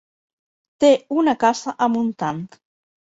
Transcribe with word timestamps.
Té 0.83 0.89
una 1.23 1.35
casa 1.43 1.73
a 1.87 1.91
Montant. 1.97 2.41